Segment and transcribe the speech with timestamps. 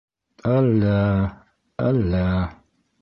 [0.53, 0.95] Әллә...
[1.91, 2.27] әллә...